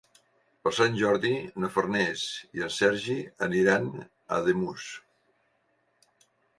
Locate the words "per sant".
0.67-0.95